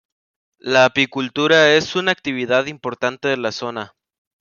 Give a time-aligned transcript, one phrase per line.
[0.57, 3.93] La apicultura es una actividad importante de la zona.